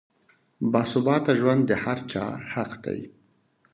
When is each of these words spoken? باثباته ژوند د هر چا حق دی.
باثباته 0.71 1.31
ژوند 1.39 1.61
د 1.67 1.71
هر 1.83 1.97
چا 2.11 2.25
حق 2.53 2.71
دی. 2.85 3.01